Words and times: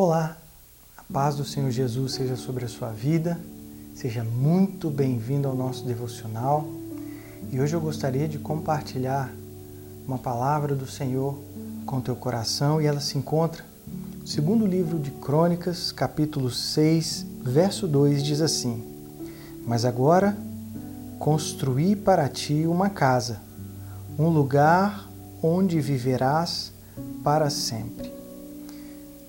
Olá, 0.00 0.36
a 0.96 1.02
paz 1.12 1.34
do 1.34 1.44
Senhor 1.44 1.72
Jesus 1.72 2.12
seja 2.12 2.36
sobre 2.36 2.64
a 2.64 2.68
sua 2.68 2.90
vida, 2.90 3.36
seja 3.96 4.22
muito 4.22 4.90
bem-vindo 4.90 5.48
ao 5.48 5.56
nosso 5.56 5.84
devocional 5.84 6.64
e 7.50 7.60
hoje 7.60 7.74
eu 7.74 7.80
gostaria 7.80 8.28
de 8.28 8.38
compartilhar 8.38 9.28
uma 10.06 10.16
palavra 10.16 10.76
do 10.76 10.86
Senhor 10.86 11.36
com 11.84 12.00
teu 12.00 12.14
coração 12.14 12.80
e 12.80 12.86
ela 12.86 13.00
se 13.00 13.18
encontra 13.18 13.64
no 14.20 14.24
segundo 14.24 14.64
livro 14.64 15.00
de 15.00 15.10
Crônicas, 15.10 15.90
capítulo 15.90 16.48
6, 16.48 17.26
verso 17.42 17.88
2 17.88 18.22
diz 18.22 18.40
assim: 18.40 18.84
Mas 19.66 19.84
agora 19.84 20.38
construí 21.18 21.96
para 21.96 22.28
ti 22.28 22.68
uma 22.68 22.88
casa, 22.88 23.40
um 24.16 24.28
lugar 24.28 25.08
onde 25.42 25.80
viverás 25.80 26.72
para 27.24 27.50
sempre. 27.50 28.17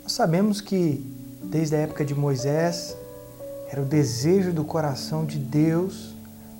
Nós 0.09 0.15
sabemos 0.15 0.59
que 0.59 1.05
desde 1.43 1.75
a 1.75 1.79
época 1.81 2.03
de 2.03 2.15
Moisés 2.15 2.97
era 3.71 3.79
o 3.79 3.85
desejo 3.85 4.51
do 4.51 4.63
coração 4.63 5.23
de 5.23 5.37
Deus 5.37 6.15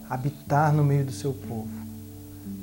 habitar 0.07 0.71
no 0.71 0.83
meio 0.83 1.03
do 1.03 1.11
seu 1.11 1.33
povo, 1.33 1.67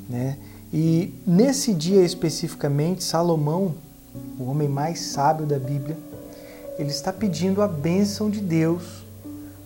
né? 0.09 0.39
E 0.73 1.13
nesse 1.27 1.75
dia 1.75 2.05
especificamente, 2.05 3.03
Salomão, 3.03 3.75
o 4.39 4.45
homem 4.45 4.69
mais 4.69 5.01
sábio 5.01 5.45
da 5.45 5.59
Bíblia, 5.59 5.99
ele 6.79 6.91
está 6.91 7.13
pedindo 7.13 7.63
a 7.63 7.67
bênção 7.67 8.31
de 8.31 8.41
Deus 8.41 9.05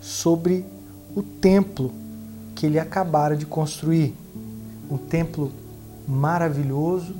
sobre 0.00 0.64
o 1.14 1.22
templo 1.22 1.92
que 2.54 2.64
ele 2.64 2.78
acabara 2.78 3.36
de 3.36 3.44
construir. 3.44 4.14
Um 4.90 4.96
templo 4.96 5.52
maravilhoso, 6.08 7.14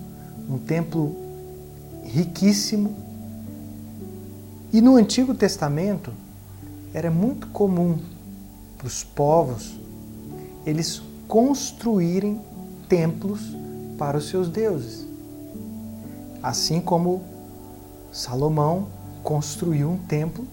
um 0.48 0.56
templo 0.56 1.14
riquíssimo. 2.02 3.09
E 4.72 4.80
no 4.80 4.96
Antigo 4.96 5.34
Testamento 5.34 6.12
era 6.94 7.10
muito 7.10 7.48
comum 7.48 7.98
para 8.78 8.86
os 8.86 9.02
povos 9.02 9.74
eles 10.64 11.02
construírem 11.26 12.40
templos 12.88 13.56
para 13.98 14.16
os 14.18 14.28
seus 14.28 14.48
deuses. 14.48 15.06
Assim 16.42 16.80
como 16.80 17.22
Salomão 18.12 18.88
construiu 19.22 19.90
um 19.90 19.98
templo 19.98 20.46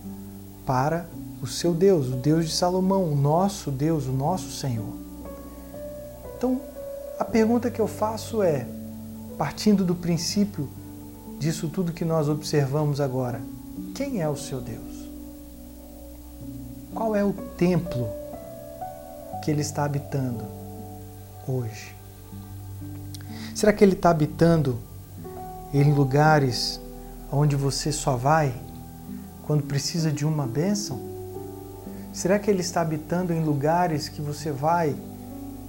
para 0.65 1.07
o 1.41 1.47
seu 1.47 1.73
Deus, 1.73 2.07
o 2.07 2.15
Deus 2.15 2.45
de 2.45 2.51
Salomão, 2.51 3.11
o 3.11 3.15
nosso 3.15 3.71
Deus, 3.71 4.05
o 4.05 4.11
nosso 4.11 4.51
Senhor. 4.51 4.93
Então, 6.37 6.59
a 7.19 7.23
pergunta 7.23 7.71
que 7.71 7.79
eu 7.79 7.87
faço 7.87 8.41
é, 8.41 8.67
partindo 9.37 9.85
do 9.85 9.95
princípio 9.95 10.67
disso 11.39 11.69
tudo 11.69 11.93
que 11.93 12.03
nós 12.03 12.27
observamos 12.27 12.99
agora, 12.99 13.41
quem 13.93 14.21
é 14.21 14.29
o 14.29 14.35
seu 14.35 14.61
Deus? 14.61 15.07
Qual 16.93 17.15
é 17.15 17.23
o 17.23 17.33
templo 17.33 18.07
que 19.43 19.51
ele 19.51 19.61
está 19.61 19.85
habitando 19.85 20.43
hoje? 21.47 21.95
Será 23.53 23.73
que 23.73 23.83
ele 23.83 23.93
está 23.93 24.09
habitando 24.09 24.79
em 25.73 25.93
lugares 25.93 26.79
onde 27.31 27.55
você 27.55 27.91
só 27.91 28.15
vai 28.15 28.53
quando 29.45 29.63
precisa 29.63 30.11
de 30.11 30.25
uma 30.25 30.47
bênção? 30.47 30.99
Será 32.13 32.39
que 32.39 32.49
ele 32.49 32.61
está 32.61 32.81
habitando 32.81 33.31
em 33.31 33.43
lugares 33.43 34.09
que 34.09 34.21
você 34.21 34.51
vai 34.51 34.95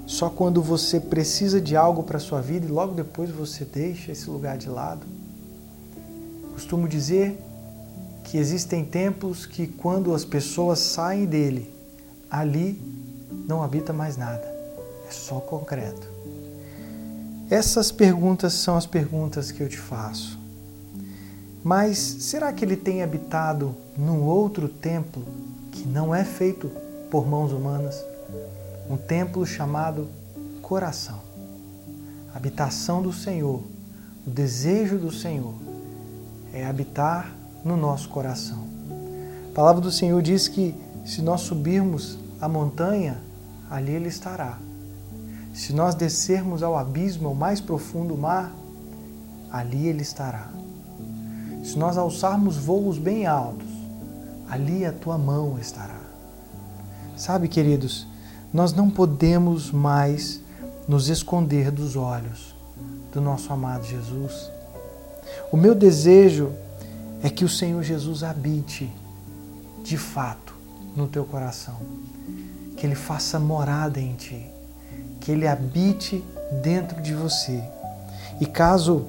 só 0.07 0.31
quando 0.31 0.63
você 0.63 0.99
precisa 0.99 1.61
de 1.61 1.77
algo 1.77 2.03
para 2.03 2.17
a 2.17 2.21
sua 2.21 2.41
vida 2.41 2.65
e 2.65 2.71
logo 2.71 2.95
depois 2.95 3.31
você 3.31 3.65
deixa 3.65 4.13
esse 4.13 4.31
lugar 4.31 4.57
de 4.57 4.69
lado? 4.69 5.07
Costumo 6.55 6.89
dizer 6.89 7.39
que 8.29 8.37
existem 8.37 8.85
templos 8.85 9.47
que, 9.47 9.67
quando 9.67 10.15
as 10.15 10.23
pessoas 10.23 10.79
saem 10.81 11.25
dele, 11.25 11.73
ali 12.31 12.79
não 13.49 13.63
habita 13.63 13.91
mais 13.91 14.19
nada, 14.19 14.45
é 15.09 15.11
só 15.11 15.41
concreto. 15.41 16.07
Essas 17.49 17.91
perguntas 17.91 18.53
são 18.53 18.77
as 18.77 18.85
perguntas 18.85 19.51
que 19.51 19.63
eu 19.63 19.69
te 19.69 19.79
faço. 19.79 20.39
Mas 21.65 21.97
será 21.99 22.53
que 22.53 22.63
ele 22.63 22.77
tem 22.77 23.03
habitado 23.03 23.75
num 23.97 24.23
outro 24.23 24.69
templo 24.69 25.25
que 25.73 25.89
não 25.89 26.15
é 26.15 26.23
feito 26.23 26.71
por 27.11 27.27
mãos 27.27 27.51
humanas? 27.51 28.05
Um 28.91 28.99
templo 28.99 29.47
chamado 29.47 30.07
coração. 30.61 31.21
habitação 32.35 33.01
do 33.01 33.13
Senhor, 33.13 33.63
o 34.27 34.31
desejo 34.31 34.99
do 34.99 35.11
Senhor 35.11 35.55
é 36.53 36.67
habitar 36.67 37.38
no 37.65 37.77
nosso 37.77 38.09
coração. 38.09 38.67
A 39.51 39.55
palavra 39.55 39.81
do 39.81 39.91
Senhor 39.91 40.21
diz 40.23 40.49
que 40.49 40.75
se 41.05 41.23
nós 41.23 41.41
subirmos 41.43 42.19
a 42.41 42.49
montanha, 42.49 43.19
ali 43.71 43.93
Ele 43.93 44.09
estará. 44.09 44.59
Se 45.55 45.73
nós 45.73 45.95
descermos 45.95 46.63
ao 46.63 46.77
abismo, 46.77 47.29
ao 47.29 47.35
mais 47.35 47.61
profundo 47.61 48.17
mar, 48.17 48.53
ali 49.51 49.89
Ele 49.89 50.03
estará. 50.03 50.49
Se 51.65 51.79
nós 51.79 51.99
alçarmos 51.99 52.57
voos 52.57 52.99
bem 52.99 53.27
altos, 53.27 53.67
ali 54.49 54.85
a 54.85 54.93
tua 54.93 55.19
mão 55.19 55.59
estará. 55.59 56.01
Sabe, 57.17 57.49
queridos, 57.49 58.07
nós 58.53 58.73
não 58.73 58.89
podemos 58.89 59.71
mais 59.71 60.41
nos 60.87 61.09
esconder 61.09 61.71
dos 61.71 61.97
olhos 61.97 62.55
do 63.13 63.21
nosso 63.21 63.53
amado 63.53 63.85
Jesus. 63.85 64.51
O 65.53 65.57
meu 65.57 65.75
desejo 65.75 66.53
é 67.23 67.29
que 67.29 67.45
o 67.45 67.49
Senhor 67.49 67.83
Jesus 67.83 68.23
habite 68.23 68.91
de 69.83 69.97
fato 69.97 70.55
no 70.95 71.09
teu 71.09 71.25
coração, 71.25 71.77
que 72.77 72.87
Ele 72.87 72.95
faça 72.95 73.39
morada 73.39 74.01
em 74.01 74.15
ti, 74.15 74.47
que 75.21 75.33
Ele 75.33 75.47
habite 75.47 76.25
dentro 76.63 77.01
de 77.01 77.15
você. 77.15 77.63
E 78.41 78.47
caso 78.47 79.07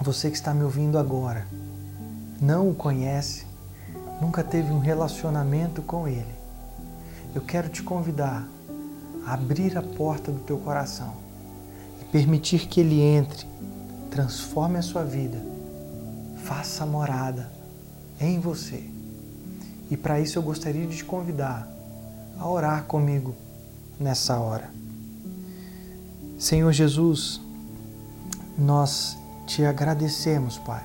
você 0.00 0.30
que 0.30 0.36
está 0.36 0.54
me 0.54 0.64
ouvindo 0.64 0.98
agora 0.98 1.46
não 2.40 2.70
o 2.70 2.74
conhece, 2.74 3.46
nunca 4.20 4.44
teve 4.44 4.72
um 4.72 4.78
relacionamento 4.78 5.82
com 5.82 6.06
Ele, 6.06 6.34
eu 7.34 7.42
quero 7.42 7.68
te 7.68 7.82
convidar 7.82 8.48
a 9.26 9.34
abrir 9.34 9.76
a 9.76 9.82
porta 9.82 10.32
do 10.32 10.40
teu 10.40 10.56
coração 10.58 11.12
e 12.00 12.04
permitir 12.06 12.66
que 12.66 12.80
Ele 12.80 13.00
entre, 13.00 13.46
transforme 14.10 14.78
a 14.78 14.82
sua 14.82 15.04
vida, 15.04 15.38
faça 16.44 16.84
morada 16.86 17.50
em 18.20 18.40
você. 18.40 18.84
E 19.90 19.96
para 19.96 20.20
isso 20.20 20.38
eu 20.38 20.42
gostaria 20.42 20.86
de 20.86 20.96
te 20.96 21.04
convidar 21.04 21.68
a 22.38 22.48
orar 22.48 22.84
comigo 22.84 23.34
nessa 23.98 24.38
hora. 24.38 24.70
Senhor 26.38 26.72
Jesus, 26.72 27.40
nós 28.56 29.16
te 29.46 29.64
agradecemos, 29.64 30.58
Pai, 30.58 30.84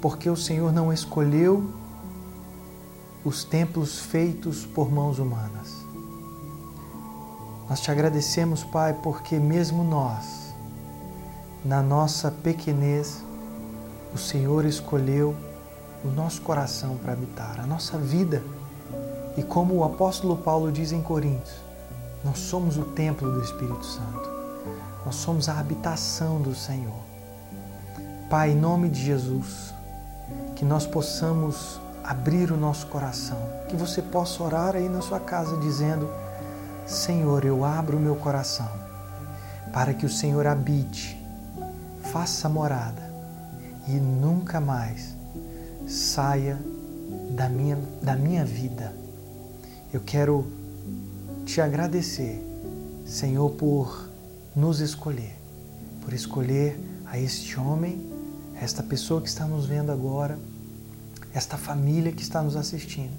porque 0.00 0.30
o 0.30 0.36
Senhor 0.36 0.72
não 0.72 0.92
escolheu 0.92 1.72
os 3.24 3.42
templos 3.42 3.98
feitos 3.98 4.64
por 4.64 4.90
mãos 4.90 5.18
humanas. 5.18 5.84
Nós 7.68 7.80
te 7.80 7.90
agradecemos, 7.90 8.62
Pai, 8.62 8.94
porque 8.94 9.38
mesmo 9.38 9.82
nós, 9.82 10.54
na 11.64 11.82
nossa 11.82 12.30
pequenez, 12.30 13.25
o 14.16 14.18
Senhor 14.18 14.64
escolheu 14.64 15.36
o 16.02 16.08
nosso 16.08 16.40
coração 16.40 16.96
para 16.96 17.12
habitar, 17.12 17.60
a 17.60 17.66
nossa 17.66 17.98
vida. 17.98 18.42
E 19.36 19.42
como 19.42 19.74
o 19.74 19.84
apóstolo 19.84 20.38
Paulo 20.38 20.72
diz 20.72 20.90
em 20.90 21.02
Coríntios, 21.02 21.54
nós 22.24 22.38
somos 22.38 22.78
o 22.78 22.82
templo 22.82 23.30
do 23.30 23.42
Espírito 23.42 23.84
Santo. 23.84 24.30
Nós 25.04 25.16
somos 25.16 25.50
a 25.50 25.58
habitação 25.58 26.40
do 26.40 26.54
Senhor. 26.54 26.98
Pai, 28.30 28.52
em 28.52 28.56
nome 28.56 28.88
de 28.88 29.04
Jesus, 29.04 29.74
que 30.54 30.64
nós 30.64 30.86
possamos 30.86 31.78
abrir 32.02 32.50
o 32.50 32.56
nosso 32.56 32.86
coração, 32.86 33.38
que 33.68 33.76
você 33.76 34.00
possa 34.00 34.42
orar 34.42 34.76
aí 34.76 34.88
na 34.88 35.02
sua 35.02 35.20
casa 35.20 35.58
dizendo: 35.58 36.10
Senhor, 36.86 37.44
eu 37.44 37.66
abro 37.66 37.98
o 37.98 38.00
meu 38.00 38.16
coração 38.16 38.70
para 39.74 39.92
que 39.92 40.06
o 40.06 40.10
Senhor 40.10 40.46
habite, 40.46 41.22
faça 42.10 42.48
morada 42.48 43.05
e 43.86 43.92
nunca 43.92 44.60
mais 44.60 45.14
saia 45.86 46.58
da 47.30 47.48
minha, 47.48 47.78
da 48.02 48.16
minha 48.16 48.44
vida. 48.44 48.94
Eu 49.92 50.00
quero 50.00 50.46
te 51.44 51.60
agradecer, 51.60 52.42
Senhor, 53.06 53.50
por 53.50 54.08
nos 54.54 54.80
escolher, 54.80 55.36
por 56.02 56.12
escolher 56.12 56.78
a 57.06 57.18
este 57.18 57.58
homem, 57.58 58.04
esta 58.60 58.82
pessoa 58.82 59.20
que 59.20 59.28
está 59.28 59.46
nos 59.46 59.66
vendo 59.66 59.92
agora 59.92 60.38
esta 61.36 61.58
família 61.58 62.12
que 62.12 62.22
está 62.22 62.42
nos 62.42 62.56
assistindo, 62.56 63.12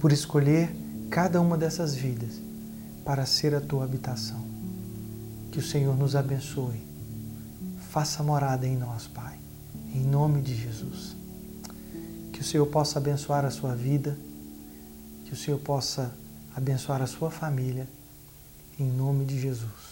por 0.00 0.10
escolher 0.10 0.74
cada 1.10 1.38
uma 1.38 1.58
dessas 1.58 1.94
vidas 1.94 2.40
para 3.04 3.26
ser 3.26 3.54
a 3.54 3.60
tua 3.60 3.84
habitação. 3.84 4.42
Que 5.52 5.58
o 5.58 5.62
Senhor 5.62 5.94
nos 5.94 6.16
abençoe. 6.16 6.80
Faça 7.90 8.22
morada 8.22 8.66
em 8.66 8.74
nós, 8.74 9.06
Pai, 9.06 9.38
em 9.96 10.04
nome 10.04 10.42
de 10.42 10.54
Jesus. 10.54 11.16
o 12.40 12.44
Senhor 12.44 12.66
possa 12.66 12.98
abençoar 12.98 13.46
a 13.46 13.50
sua 13.50 13.74
vida, 13.74 14.16
que 15.24 15.32
o 15.32 15.36
Senhor 15.36 15.58
possa 15.58 16.14
abençoar 16.54 17.00
a 17.00 17.06
sua 17.06 17.30
família, 17.30 17.88
em 18.78 18.90
nome 18.90 19.24
de 19.24 19.40
Jesus. 19.40 19.86